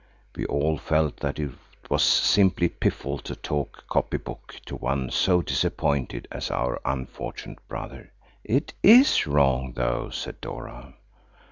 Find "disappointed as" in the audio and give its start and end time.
5.43-6.49